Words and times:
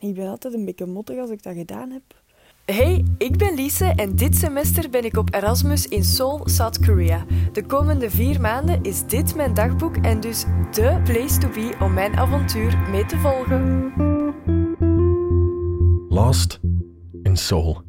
En 0.00 0.08
ik 0.08 0.14
ben 0.14 0.28
altijd 0.28 0.54
een 0.54 0.64
beetje 0.64 0.86
mottig 0.86 1.18
als 1.18 1.30
ik 1.30 1.42
dat 1.42 1.54
gedaan 1.54 1.90
heb. 1.90 2.02
Hey, 2.64 3.04
ik 3.18 3.36
ben 3.36 3.54
Lise 3.54 3.84
en 3.84 4.16
dit 4.16 4.36
semester 4.36 4.90
ben 4.90 5.04
ik 5.04 5.16
op 5.16 5.34
Erasmus 5.34 5.88
in 5.88 6.04
Seoul, 6.04 6.48
South 6.48 6.78
Korea. 6.86 7.24
De 7.52 7.66
komende 7.66 8.10
vier 8.10 8.40
maanden 8.40 8.82
is 8.82 9.06
dit 9.06 9.34
mijn 9.34 9.54
dagboek 9.54 9.96
en 9.96 10.20
dus 10.20 10.44
de 10.72 11.00
place 11.04 11.38
to 11.38 11.48
be 11.48 11.76
om 11.80 11.92
mijn 11.92 12.16
avontuur 12.16 12.78
mee 12.90 13.06
te 13.06 13.16
volgen. 13.16 13.92
Lost 16.08 16.60
in 17.22 17.36
Seoul. 17.36 17.82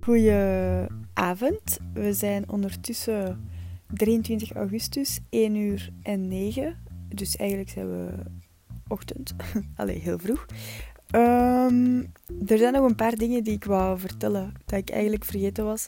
Goedenavond. 0.00 1.78
We 1.94 2.12
zijn 2.12 2.50
ondertussen 2.50 3.48
23 3.94 4.52
augustus, 4.52 5.20
1 5.30 5.54
uur 5.54 5.92
en 6.02 6.28
9. 6.28 6.76
Dus 7.08 7.36
eigenlijk 7.36 7.70
zijn 7.70 7.90
we 7.90 8.12
ochtend. 8.88 9.34
Allee, 9.76 9.98
heel 9.98 10.18
vroeg. 10.18 10.46
Ehm, 11.10 12.02
er 12.46 12.58
zijn 12.58 12.72
nog 12.72 12.88
een 12.88 12.94
paar 12.94 13.14
dingen 13.14 13.44
die 13.44 13.54
ik 13.54 13.64
wou 13.64 13.98
vertellen, 13.98 14.52
dat 14.64 14.78
ik 14.78 14.90
eigenlijk 14.90 15.24
vergeten 15.24 15.64
was. 15.64 15.86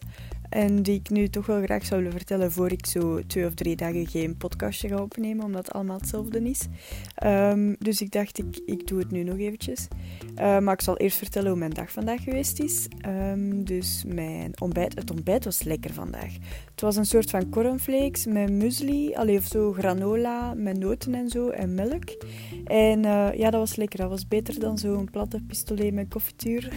En 0.50 0.82
die 0.82 0.94
ik 0.94 1.10
nu 1.10 1.28
toch 1.28 1.46
wel 1.46 1.62
graag 1.62 1.86
zou 1.86 2.00
willen 2.02 2.16
vertellen 2.16 2.52
voor 2.52 2.72
ik 2.72 2.86
zo 2.86 3.20
twee 3.26 3.46
of 3.46 3.54
drie 3.54 3.76
dagen 3.76 4.06
geen 4.06 4.36
podcastje 4.36 4.88
ga 4.88 5.02
opnemen, 5.02 5.44
omdat 5.44 5.66
het 5.66 5.74
allemaal 5.74 5.96
hetzelfde 5.96 6.42
is. 6.42 6.66
Ehm, 7.14 7.74
dus 7.78 8.00
ik 8.00 8.10
dacht, 8.10 8.38
ik, 8.38 8.60
ik 8.66 8.86
doe 8.86 8.98
het 8.98 9.10
nu 9.10 9.22
nog 9.22 9.38
eventjes. 9.38 9.88
Uh, 10.34 10.58
maar 10.58 10.74
ik 10.74 10.80
zal 10.80 10.96
eerst 10.96 11.18
vertellen 11.18 11.50
hoe 11.50 11.58
mijn 11.58 11.70
dag 11.70 11.92
vandaag 11.92 12.22
geweest 12.22 12.60
is. 12.60 12.88
Um, 13.06 13.64
dus 13.64 14.04
mijn 14.06 14.60
ontbijt, 14.60 14.94
het 14.94 15.10
ontbijt 15.10 15.44
was 15.44 15.62
lekker 15.62 15.92
vandaag. 15.92 16.32
Het 16.70 16.80
was 16.80 16.96
een 16.96 17.06
soort 17.06 17.30
van 17.30 17.48
cornflakes 17.48 18.26
met 18.26 18.50
muesli, 18.50 19.14
alleen 19.14 19.38
of 19.38 19.44
zo 19.46 19.72
granola 19.72 20.54
met 20.54 20.78
noten 20.78 21.14
en 21.14 21.28
zo 21.28 21.48
en 21.48 21.74
melk. 21.74 22.24
En 22.64 23.04
uh, 23.04 23.28
ja, 23.34 23.50
dat 23.50 23.60
was 23.60 23.76
lekker. 23.76 23.98
Dat 23.98 24.08
was 24.08 24.28
beter 24.28 24.60
dan 24.60 24.78
zo'n 24.78 25.10
platte 25.10 25.40
pistolet 25.46 25.94
met 25.94 26.08
confituur. 26.08 26.72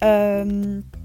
um, 0.00 0.84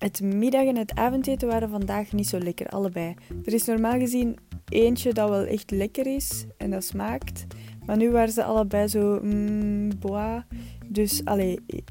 Het 0.00 0.20
middag- 0.20 0.66
en 0.66 0.76
het 0.76 0.94
avondeten 0.94 1.48
waren 1.48 1.70
vandaag 1.70 2.12
niet 2.12 2.28
zo 2.28 2.38
lekker, 2.38 2.68
allebei. 2.68 3.14
Er 3.44 3.52
is 3.52 3.64
normaal 3.64 3.98
gezien 3.98 4.38
eentje 4.68 5.12
dat 5.12 5.28
wel 5.28 5.44
echt 5.44 5.70
lekker 5.70 6.06
is 6.06 6.46
en 6.56 6.70
dat 6.70 6.84
smaakt. 6.84 7.46
Maar 7.86 7.96
nu 7.96 8.10
waren 8.10 8.32
ze 8.32 8.44
allebei 8.44 8.88
zo, 8.88 9.20
mm, 9.22 9.98
boah. 9.98 10.42
Dus, 10.86 11.24
allee, 11.24 11.58
ik 11.66 11.84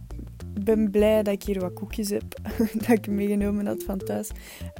ben 0.63 0.91
blij 0.91 1.23
dat 1.23 1.33
ik 1.33 1.43
hier 1.43 1.59
wat 1.59 1.73
koekjes 1.73 2.09
heb, 2.09 2.35
dat 2.87 2.89
ik 2.89 3.07
meegenomen 3.07 3.65
had 3.65 3.83
van 3.83 3.97
thuis. 3.97 4.29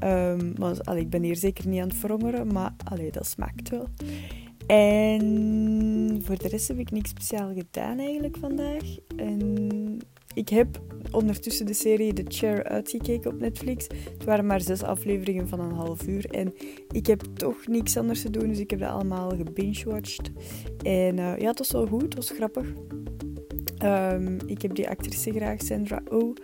Um, 0.04 0.54
maar 0.58 0.82
allee, 0.82 1.02
ik 1.02 1.10
ben 1.10 1.24
hier 1.24 1.36
zeker 1.36 1.68
niet 1.68 1.82
aan 1.82 1.88
het 1.88 1.98
verhongeren, 1.98 2.54
maar 2.54 2.74
allee, 2.84 3.12
dat 3.12 3.28
smaakt 3.28 3.70
wel. 3.70 3.88
En 4.68 6.22
voor 6.24 6.38
de 6.38 6.48
rest 6.48 6.68
heb 6.68 6.80
ik 6.80 6.92
niks 6.92 7.10
speciaal 7.10 7.54
gedaan 7.54 8.00
eigenlijk 8.00 8.38
vandaag. 8.38 8.84
En 9.16 9.98
ik 10.40 10.50
heb 10.50 10.82
ondertussen 11.12 11.66
de 11.66 11.74
serie 11.74 12.14
The 12.14 12.24
Chair 12.28 12.64
uitgekeken 12.64 13.32
op 13.32 13.40
Netflix. 13.40 13.88
Het 14.18 14.24
waren 14.24 14.46
maar 14.46 14.62
zes 14.62 14.84
afleveringen 14.84 15.48
van 15.48 15.60
een 15.60 15.72
half 15.72 16.08
uur. 16.08 16.26
En 16.26 16.54
ik 16.92 17.06
heb 17.06 17.22
toch 17.34 17.68
niks 17.68 17.98
anders 17.98 18.22
te 18.22 18.30
doen, 18.30 18.48
dus 18.48 18.60
ik 18.60 18.70
heb 18.70 18.80
dat 18.80 18.90
allemaal 18.90 19.30
gebingewatcht. 19.30 20.32
En 20.84 21.18
uh, 21.18 21.38
ja, 21.38 21.48
het 21.48 21.58
was 21.58 21.72
wel 21.72 21.88
goed, 21.88 22.02
het 22.02 22.16
was 22.16 22.30
grappig. 22.30 22.66
Um, 23.84 24.38
ik 24.46 24.62
heb 24.62 24.76
die 24.76 24.90
actrice 24.90 25.32
graag, 25.32 25.62
Sandra 25.62 26.02
Oh. 26.10 26.36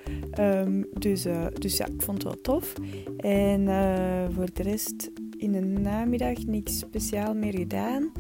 Dus, 0.93 1.25
uh, 1.25 1.45
dus 1.53 1.77
ja, 1.77 1.85
ik 1.85 2.01
vond 2.01 2.23
het 2.23 2.31
wel 2.31 2.41
tof. 2.41 2.73
En 3.17 3.61
uh, 3.61 4.25
voor 4.35 4.47
de 4.53 4.63
rest 4.63 5.11
in 5.37 5.51
de 5.51 5.61
namiddag 5.61 6.45
niks 6.45 6.79
speciaal 6.79 7.33
meer 7.33 7.57
gedaan. 7.57 8.11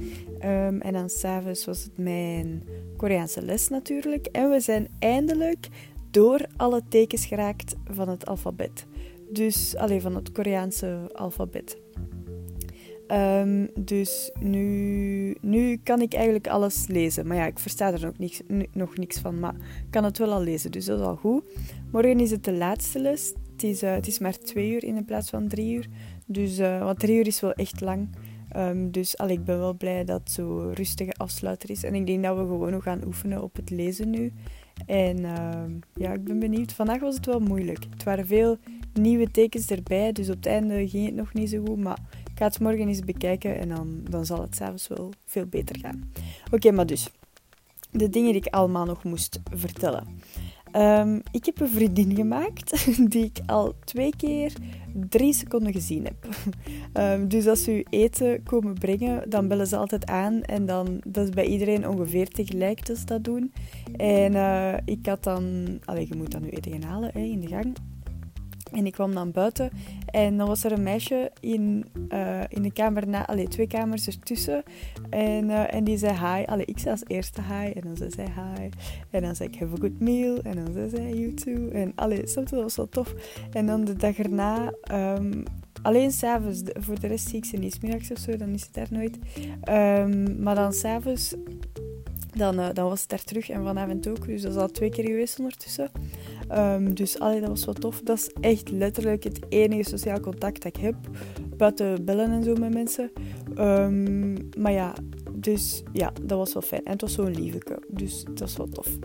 Um, 0.45 0.81
en 0.81 0.93
dan 0.93 1.09
s'avonds 1.09 1.65
was 1.65 1.83
het 1.83 1.97
mijn 1.97 2.63
Koreaanse 2.97 3.41
les 3.41 3.67
natuurlijk. 3.67 4.25
En 4.25 4.49
we 4.49 4.59
zijn 4.59 4.87
eindelijk 4.99 5.67
door 6.11 6.45
alle 6.57 6.81
tekens 6.89 7.25
geraakt 7.25 7.75
van 7.91 8.09
het 8.09 8.25
alfabet. 8.25 8.85
Dus 9.29 9.75
alleen 9.75 10.01
van 10.01 10.15
het 10.15 10.31
Koreaanse 10.31 11.09
alfabet. 11.13 11.77
Um, 13.07 13.69
dus 13.79 14.31
nu, 14.39 15.35
nu 15.41 15.79
kan 15.83 16.01
ik 16.01 16.13
eigenlijk 16.13 16.47
alles 16.47 16.87
lezen. 16.87 17.27
Maar 17.27 17.37
ja, 17.37 17.45
ik 17.45 17.59
versta 17.59 17.93
er 17.93 18.01
nog 18.01 18.17
niks, 18.17 18.41
nog 18.73 18.97
niks 18.97 19.19
van. 19.19 19.39
Maar 19.39 19.55
ik 19.55 19.89
kan 19.89 20.03
het 20.03 20.17
wel 20.17 20.31
al 20.33 20.41
lezen, 20.41 20.71
dus 20.71 20.85
dat 20.85 20.99
is 20.99 21.05
al 21.05 21.15
goed. 21.15 21.43
Morgen 21.91 22.19
is 22.19 22.31
het 22.31 22.43
de 22.43 22.53
laatste 22.53 22.99
les. 22.99 23.33
Het 23.51 23.63
is, 23.63 23.83
uh, 23.83 23.93
het 23.93 24.07
is 24.07 24.19
maar 24.19 24.37
twee 24.37 24.71
uur 24.71 24.83
in 24.83 25.05
plaats 25.05 25.29
van 25.29 25.47
drie 25.47 25.75
uur. 25.75 25.87
Dus, 26.25 26.59
uh, 26.59 26.83
want 26.83 26.99
drie 26.99 27.17
uur 27.17 27.27
is 27.27 27.39
wel 27.39 27.53
echt 27.53 27.81
lang. 27.81 28.07
Um, 28.57 28.91
dus 28.91 29.17
al, 29.17 29.29
ik 29.29 29.43
ben 29.43 29.59
wel 29.59 29.73
blij 29.73 30.03
dat 30.05 30.19
het 30.19 30.31
zo 30.31 30.71
rustige 30.73 31.13
afsluiter 31.13 31.69
is. 31.69 31.83
En 31.83 31.95
ik 31.95 32.05
denk 32.05 32.23
dat 32.23 32.37
we 32.37 32.43
gewoon 32.43 32.71
nog 32.71 32.83
gaan 32.83 33.05
oefenen 33.05 33.43
op 33.43 33.55
het 33.55 33.69
lezen 33.69 34.09
nu. 34.09 34.33
En 34.85 35.19
uh, 35.19 35.63
ja, 35.93 36.13
ik 36.13 36.23
ben 36.23 36.39
benieuwd. 36.39 36.73
Vandaag 36.73 36.99
was 36.99 37.15
het 37.15 37.25
wel 37.25 37.39
moeilijk. 37.39 37.85
Het 37.89 38.03
waren 38.03 38.27
veel 38.27 38.57
nieuwe 38.93 39.31
tekens 39.31 39.67
erbij, 39.67 40.11
dus 40.11 40.29
op 40.29 40.35
het 40.35 40.45
einde 40.45 40.87
ging 40.87 41.05
het 41.05 41.15
nog 41.15 41.33
niet 41.33 41.49
zo 41.49 41.63
goed. 41.65 41.83
Maar 41.83 41.99
ik 42.31 42.37
ga 42.37 42.45
het 42.45 42.59
morgen 42.59 42.87
eens 42.87 42.99
bekijken 42.99 43.59
en 43.59 43.69
dan, 43.69 43.99
dan 44.09 44.25
zal 44.25 44.41
het 44.41 44.55
s'avonds 44.55 44.87
wel 44.87 45.09
veel 45.25 45.45
beter 45.45 45.79
gaan. 45.79 46.11
Oké, 46.51 46.71
maar 46.71 46.85
dus. 46.85 47.09
De 47.91 48.09
dingen 48.09 48.31
die 48.31 48.41
ik 48.41 48.53
allemaal 48.53 48.85
nog 48.85 49.03
moest 49.03 49.39
vertellen. 49.53 50.07
Um, 50.75 51.21
ik 51.31 51.45
heb 51.45 51.59
een 51.59 51.69
vriendin 51.69 52.15
gemaakt 52.15 52.87
die 53.11 53.23
ik 53.23 53.39
al 53.45 53.73
twee 53.83 54.13
keer 54.17 54.53
drie 55.09 55.33
seconden 55.33 55.73
gezien 55.73 56.03
heb. 56.05 56.27
Um, 56.93 57.27
dus 57.35 57.47
als 57.47 57.63
ze 57.63 57.85
eten 57.89 58.43
komen 58.43 58.73
brengen, 58.73 59.29
dan 59.29 59.47
bellen 59.47 59.67
ze 59.67 59.77
altijd 59.77 60.05
aan. 60.05 60.41
En 60.41 60.65
dan, 60.65 61.01
dat 61.07 61.23
is 61.23 61.33
bij 61.33 61.45
iedereen 61.45 61.87
ongeveer 61.87 62.27
tegelijk 62.27 62.85
dat 62.85 62.97
ze 62.97 63.05
dat 63.05 63.23
doen. 63.23 63.53
En 63.97 64.33
uh, 64.33 64.73
ik 64.85 65.05
had 65.05 65.23
dan... 65.23 65.67
Allee, 65.85 66.07
je 66.07 66.15
moet 66.15 66.31
dan 66.31 66.41
nu 66.41 66.49
eten 66.49 66.83
halen 66.83 67.09
hè, 67.13 67.19
in 67.19 67.39
de 67.39 67.47
gang. 67.47 67.75
En 68.71 68.85
ik 68.85 68.91
kwam 68.91 69.13
dan 69.13 69.31
buiten 69.31 69.69
en 70.05 70.37
dan 70.37 70.47
was 70.47 70.63
er 70.63 70.71
een 70.71 70.83
meisje 70.83 71.31
in, 71.39 71.85
uh, 72.13 72.41
in 72.47 72.61
de 72.61 72.71
kamer 72.71 73.07
na, 73.07 73.27
allee, 73.27 73.47
twee 73.47 73.67
kamers 73.67 74.07
ertussen. 74.07 74.63
En, 75.09 75.49
uh, 75.49 75.73
en 75.73 75.83
die 75.83 75.97
zei 75.97 76.13
hi. 76.13 76.45
Allee, 76.45 76.65
ik 76.65 76.79
zei 76.79 76.91
als 76.91 77.03
eerste 77.07 77.41
hi 77.41 77.71
en 77.71 77.81
dan 77.83 77.97
zei 77.97 78.09
zij 78.09 78.25
hi. 78.25 78.69
En 79.09 79.21
dan 79.21 79.35
zei 79.35 79.49
ik 79.49 79.59
have 79.59 79.73
a 79.73 79.77
good 79.79 79.99
meal 79.99 80.39
en 80.41 80.55
dan 80.55 80.73
zei 80.73 80.89
zij 80.89 81.13
you 81.13 81.33
too. 81.33 81.69
En 81.69 81.91
allee, 81.95 82.27
soms 82.27 82.51
was 82.51 82.61
het 82.61 82.75
wel 82.75 82.89
tof. 82.89 83.13
En 83.51 83.65
dan 83.65 83.85
de 83.85 83.93
dag 83.93 84.17
erna, 84.17 84.73
um, 84.91 85.43
alleen 85.81 86.11
s'avonds, 86.11 86.61
voor 86.73 86.99
de 86.99 87.07
rest 87.07 87.27
zie 87.27 87.37
ik 87.37 87.45
ze 87.45 87.57
niet 87.57 87.81
middags 87.81 88.11
of 88.11 88.17
zo, 88.17 88.37
dan 88.37 88.49
is 88.49 88.61
het 88.61 88.73
daar 88.73 88.87
nooit. 88.89 89.17
Um, 89.69 90.41
maar 90.43 90.55
dan 90.55 90.73
s'avonds, 90.73 91.35
dan, 92.35 92.59
uh, 92.59 92.67
dan 92.73 92.89
was 92.89 93.01
het 93.01 93.09
daar 93.09 93.23
terug 93.23 93.49
en 93.49 93.63
vanavond 93.63 94.07
ook. 94.07 94.25
Dus 94.25 94.41
dat 94.41 94.51
is 94.51 94.57
al 94.57 94.71
twee 94.71 94.89
keer 94.89 95.05
geweest 95.05 95.39
ondertussen. 95.39 95.89
Um, 96.51 96.93
dus 96.93 97.19
allee, 97.19 97.39
dat 97.39 97.49
was 97.49 97.65
wel 97.65 97.73
tof. 97.73 98.01
Dat 98.01 98.17
is 98.17 98.29
echt 98.39 98.71
letterlijk 98.71 99.23
het 99.23 99.39
enige 99.49 99.89
sociaal 99.89 100.19
contact 100.19 100.63
dat 100.63 100.75
ik 100.75 100.81
heb. 100.81 100.95
Buiten 101.57 102.05
bellen 102.05 102.31
en 102.31 102.43
zo 102.43 102.55
met 102.55 102.73
mensen. 102.73 103.11
Um, 103.59 104.49
maar 104.57 104.71
ja, 104.71 104.93
dus 105.33 105.83
ja, 105.93 106.11
dat 106.21 106.37
was 106.37 106.53
wel 106.53 106.61
fijn. 106.61 106.85
En 106.85 106.91
het 106.91 107.01
was 107.01 107.13
zo'n 107.13 107.35
lieveke. 107.35 107.79
Dus 107.87 108.23
dat 108.23 108.39
was 108.39 108.57
wel 108.57 108.67
tof. 108.67 108.97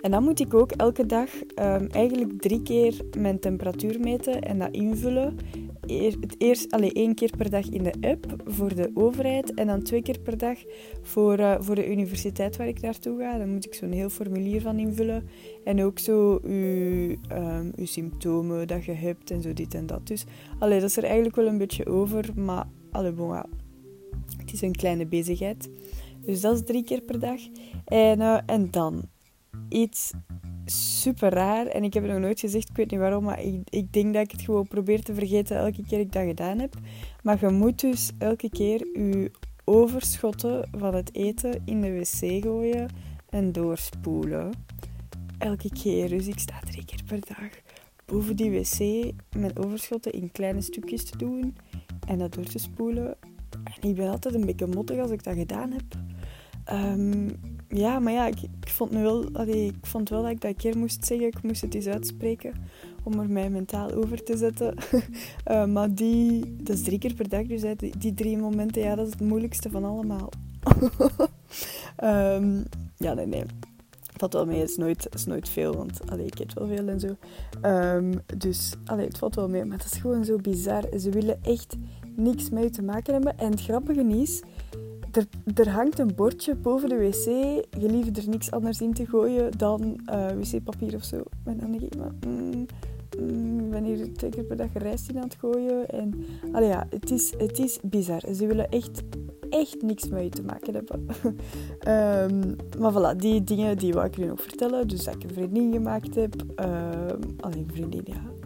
En 0.00 0.10
dan 0.10 0.22
moet 0.22 0.40
ik 0.40 0.54
ook 0.54 0.72
elke 0.72 1.06
dag 1.06 1.28
um, 1.34 1.86
eigenlijk 1.86 2.40
drie 2.40 2.62
keer 2.62 2.96
mijn 3.18 3.38
temperatuur 3.38 4.00
meten 4.00 4.40
en 4.40 4.58
dat 4.58 4.72
invullen 4.72 5.36
het 5.86 6.34
eerst 6.38 6.70
alleen 6.70 6.92
één 6.92 7.14
keer 7.14 7.30
per 7.36 7.50
dag 7.50 7.68
in 7.68 7.82
de 7.82 7.92
app 8.00 8.42
voor 8.44 8.74
de 8.74 8.90
overheid 8.94 9.54
en 9.54 9.66
dan 9.66 9.82
twee 9.82 10.02
keer 10.02 10.20
per 10.20 10.38
dag 10.38 10.58
voor, 11.02 11.38
uh, 11.38 11.54
voor 11.58 11.74
de 11.74 11.90
universiteit 11.90 12.56
waar 12.56 12.68
ik 12.68 12.80
naartoe 12.80 13.18
ga. 13.18 13.38
Dan 13.38 13.52
moet 13.52 13.66
ik 13.66 13.74
zo'n 13.74 13.92
heel 13.92 14.08
formulier 14.08 14.60
van 14.60 14.78
invullen 14.78 15.28
en 15.64 15.82
ook 15.82 15.98
zo 15.98 16.40
uw, 16.42 17.16
um, 17.32 17.72
uw 17.76 17.86
symptomen 17.86 18.66
dat 18.66 18.84
je 18.84 18.92
hebt 18.92 19.30
en 19.30 19.42
zo 19.42 19.52
dit 19.52 19.74
en 19.74 19.86
dat. 19.86 20.06
Dus 20.06 20.24
allee, 20.58 20.80
dat 20.80 20.88
is 20.88 20.96
er 20.96 21.04
eigenlijk 21.04 21.36
wel 21.36 21.46
een 21.46 21.58
beetje 21.58 21.86
over, 21.86 22.30
maar 22.34 22.66
allee, 22.90 23.12
het 24.36 24.52
is 24.52 24.62
een 24.62 24.76
kleine 24.76 25.06
bezigheid. 25.06 25.70
Dus 26.24 26.40
dat 26.40 26.54
is 26.54 26.64
drie 26.64 26.84
keer 26.84 27.00
per 27.00 27.18
dag. 27.18 27.40
En, 27.84 28.20
uh, 28.20 28.38
en 28.46 28.70
dan 28.70 29.02
iets 29.68 30.12
super 30.64 31.30
raar. 31.30 31.66
En 31.66 31.84
ik 31.84 31.94
heb 31.94 32.02
het 32.02 32.12
nog 32.12 32.20
nooit 32.20 32.40
gezegd, 32.40 32.68
ik 32.68 32.76
weet 32.76 32.90
niet 32.90 33.00
waarom, 33.00 33.24
maar 33.24 33.42
ik, 33.42 33.60
ik 33.68 33.92
denk 33.92 34.14
dat 34.14 34.22
ik 34.22 34.30
het 34.30 34.42
gewoon 34.42 34.68
probeer 34.68 35.02
te 35.02 35.14
vergeten 35.14 35.56
elke 35.56 35.84
keer 35.86 36.00
ik 36.00 36.12
dat 36.12 36.26
gedaan 36.26 36.58
heb. 36.58 36.74
Maar 37.22 37.38
je 37.40 37.48
moet 37.48 37.80
dus 37.80 38.10
elke 38.18 38.50
keer 38.50 38.78
je 38.78 39.30
overschotten 39.64 40.68
van 40.78 40.94
het 40.94 41.14
eten 41.14 41.62
in 41.64 41.80
de 41.80 41.92
wc 41.92 42.42
gooien 42.42 42.90
en 43.28 43.52
doorspoelen. 43.52 44.50
Elke 45.38 45.68
keer. 45.82 46.08
Dus 46.08 46.26
ik 46.26 46.38
sta 46.38 46.60
drie 46.60 46.84
keer 46.84 47.02
per 47.06 47.20
dag 47.20 47.50
boven 48.12 48.36
die 48.36 48.50
wc 48.50 49.12
mijn 49.36 49.58
overschotten 49.58 50.12
in 50.12 50.32
kleine 50.32 50.60
stukjes 50.60 51.04
te 51.04 51.16
doen 51.18 51.56
en 52.06 52.18
dat 52.18 52.34
door 52.34 52.44
te 52.44 52.58
spoelen. 52.58 53.16
En 53.80 53.88
ik 53.88 53.94
ben 53.94 54.08
altijd 54.08 54.34
een 54.34 54.46
beetje 54.46 54.66
mottig 54.66 54.98
als 54.98 55.10
ik 55.10 55.24
dat 55.24 55.34
gedaan 55.34 55.72
heb. 55.72 55.84
Um, 56.72 57.40
ja, 57.74 57.98
maar 57.98 58.12
ja, 58.12 58.26
ik, 58.26 58.42
ik 58.42 58.68
vond 58.68 58.90
nu 58.90 59.02
wel, 59.02 59.28
allee, 59.32 59.66
ik 59.66 59.86
vond 59.86 60.08
wel 60.08 60.22
dat 60.22 60.30
ik 60.30 60.40
dat 60.40 60.50
een 60.50 60.56
keer 60.56 60.78
moest 60.78 61.06
zeggen. 61.06 61.26
Ik 61.26 61.42
moest 61.42 61.60
het 61.60 61.74
eens 61.74 61.86
uitspreken 61.86 62.54
om 63.02 63.20
er 63.20 63.30
mij 63.30 63.50
mentaal 63.50 63.90
over 63.92 64.24
te 64.24 64.36
zetten. 64.36 64.74
uh, 65.50 65.66
maar 65.74 65.94
die, 65.94 66.56
dat 66.56 66.76
is 66.76 66.82
drie 66.82 66.98
keer 66.98 67.14
per 67.14 67.28
dag, 67.28 67.46
dus 67.46 67.62
die, 67.76 67.98
die, 67.98 68.14
drie 68.14 68.38
momenten, 68.38 68.82
ja, 68.82 68.94
dat 68.94 69.06
is 69.06 69.12
het 69.12 69.20
moeilijkste 69.20 69.70
van 69.70 69.84
allemaal. 69.84 70.28
Ehm, 71.96 72.62
ja, 72.96 73.14
nee, 73.14 73.26
nee. 73.26 73.44
Valt 74.16 74.32
wel 74.32 74.46
mee, 74.46 74.60
het 74.60 74.70
is 74.70 74.76
nooit, 74.76 75.08
is 75.14 75.24
nooit 75.24 75.48
veel, 75.48 75.74
want 75.74 76.10
allee, 76.10 76.26
ik 76.26 76.38
eet 76.38 76.52
wel 76.52 76.66
veel 76.66 76.88
en 76.88 77.00
zo. 77.00 77.16
Ehm, 77.60 78.12
dus 78.36 78.74
allee, 78.84 79.06
het 79.06 79.18
valt 79.18 79.34
wel 79.34 79.48
mee, 79.48 79.64
maar 79.64 79.78
dat 79.78 79.86
is 79.92 79.98
gewoon 80.00 80.24
zo 80.24 80.36
bizar. 80.36 80.84
Ze 80.98 81.10
willen 81.10 81.42
echt 81.42 81.76
niks 82.16 82.50
mee 82.50 82.70
te 82.70 82.82
maken 82.82 83.12
hebben. 83.12 83.38
En 83.38 83.50
het 83.50 83.62
grappige 83.62 84.04
is, 84.04 84.42
er, 85.12 85.26
er 85.54 85.68
hangt 85.68 85.98
een 85.98 86.14
bordje 86.14 86.54
boven 86.54 86.88
de 86.88 86.96
wc. 86.96 87.24
Je 87.80 87.90
lief 87.90 88.16
er 88.16 88.28
niks 88.28 88.50
anders 88.50 88.80
in 88.80 88.92
te 88.92 89.06
gooien 89.06 89.58
dan 89.58 90.00
uh, 90.10 90.26
wc-papier 90.26 90.94
of 90.94 91.04
zo. 91.04 91.22
En 91.44 91.58
dan 91.58 91.70
denk 91.70 91.82
ik, 91.82 91.94
mm, 92.26 92.66
mm, 93.18 93.60
ik 93.60 93.70
ben 93.70 93.84
hier 93.84 94.12
twee 94.12 94.30
keer 94.30 94.44
per 94.44 94.56
dag 94.56 94.72
rijst 94.72 95.08
in 95.08 95.16
aan 95.16 95.22
het 95.22 95.36
gooien. 95.40 95.88
En 95.88 96.24
ja, 96.52 96.86
het 96.90 97.10
is, 97.10 97.32
het 97.38 97.58
is 97.58 97.78
bizar. 97.82 98.22
Ze 98.34 98.46
willen 98.46 98.68
echt, 98.68 99.02
echt 99.50 99.82
niks 99.82 100.08
met 100.08 100.22
je 100.22 100.28
te 100.28 100.42
maken 100.42 100.74
hebben. 100.74 101.06
um, 102.32 102.56
maar 102.80 102.92
voilà, 102.92 103.16
die 103.16 103.44
dingen 103.44 103.78
die 103.78 103.92
wou 103.92 104.06
ik 104.06 104.16
nu 104.16 104.26
nog 104.26 104.42
vertellen. 104.42 104.88
Dus 104.88 105.04
dat 105.04 105.14
ik 105.14 105.22
een 105.22 105.34
vriendin 105.34 105.72
gemaakt 105.72 106.14
heb. 106.14 106.34
Um, 106.56 107.36
alleen 107.40 107.68
vriendin, 107.72 108.02
ja 108.04 108.41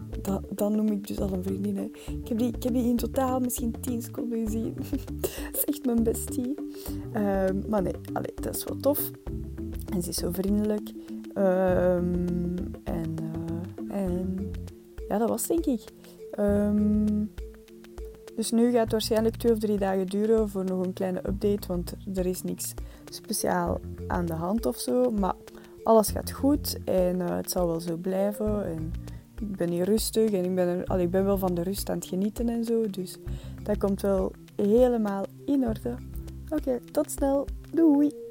dat 0.49 0.71
noem 0.71 0.87
ik 0.87 1.07
dus 1.07 1.19
al 1.19 1.33
een 1.33 1.43
vriendin. 1.43 1.77
Hè. 1.77 1.83
Ik, 2.13 2.27
heb 2.27 2.37
die, 2.37 2.47
ik 2.47 2.63
heb 2.63 2.73
die 2.73 2.89
in 2.89 2.95
totaal 2.95 3.39
misschien 3.39 3.75
10 3.79 4.01
seconden 4.01 4.45
gezien. 4.45 4.73
dat 5.51 5.55
is 5.55 5.65
echt 5.65 5.85
mijn 5.85 6.03
bestie. 6.03 6.55
Um, 7.13 7.63
maar 7.69 7.81
nee, 7.81 7.93
allee, 8.13 8.33
dat 8.35 8.55
is 8.55 8.63
wel 8.63 8.77
tof. 8.77 9.11
En 9.93 10.01
ze 10.01 10.09
is 10.09 10.15
zo 10.15 10.31
vriendelijk. 10.31 10.91
Um, 11.35 12.55
en, 12.83 13.15
uh, 13.21 13.95
en 13.95 14.51
ja, 15.07 15.17
dat 15.17 15.29
was 15.29 15.47
denk 15.47 15.65
ik. 15.65 15.83
Um, 16.39 17.31
dus 18.35 18.51
nu 18.51 18.71
gaat 18.71 18.81
het 18.81 18.91
waarschijnlijk 18.91 19.35
twee 19.35 19.51
of 19.51 19.59
drie 19.59 19.77
dagen 19.77 20.05
duren 20.05 20.49
voor 20.49 20.63
nog 20.63 20.85
een 20.85 20.93
kleine 20.93 21.19
update. 21.27 21.67
Want 21.67 21.93
er 22.15 22.25
is 22.25 22.43
niks 22.43 22.73
speciaal 23.09 23.79
aan 24.07 24.25
de 24.25 24.33
hand 24.33 24.65
of 24.65 24.77
zo. 24.77 25.11
Maar 25.11 25.35
alles 25.83 26.09
gaat 26.09 26.31
goed 26.31 26.77
en 26.85 27.19
uh, 27.19 27.35
het 27.35 27.51
zal 27.51 27.67
wel 27.67 27.79
zo 27.79 27.97
blijven. 27.97 28.65
En 28.65 28.93
ik 29.41 29.55
ben 29.55 29.69
hier 29.69 29.85
rustig 29.85 30.31
en 30.31 30.45
ik 30.45 30.55
ben, 30.55 30.85
al, 30.85 30.99
ik 30.99 31.11
ben 31.11 31.25
wel 31.25 31.37
van 31.37 31.53
de 31.53 31.63
rust 31.63 31.89
aan 31.89 31.97
het 31.97 32.07
genieten 32.07 32.49
en 32.49 32.63
zo. 32.63 32.89
Dus 32.89 33.17
dat 33.63 33.77
komt 33.77 34.01
wel 34.01 34.31
helemaal 34.55 35.25
in 35.45 35.67
orde. 35.67 35.95
Oké, 36.49 36.79
tot 36.91 37.11
snel. 37.11 37.47
Doei! 37.71 38.26